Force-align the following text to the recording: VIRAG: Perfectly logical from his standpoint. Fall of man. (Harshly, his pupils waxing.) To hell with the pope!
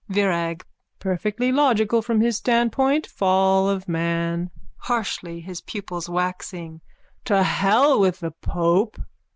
VIRAG: 0.09 0.63
Perfectly 0.97 1.51
logical 1.51 2.01
from 2.01 2.21
his 2.21 2.35
standpoint. 2.35 3.05
Fall 3.05 3.69
of 3.69 3.87
man. 3.87 4.49
(Harshly, 4.77 5.41
his 5.41 5.61
pupils 5.61 6.09
waxing.) 6.09 6.81
To 7.25 7.43
hell 7.43 7.99
with 7.99 8.19
the 8.19 8.31
pope! 8.31 8.97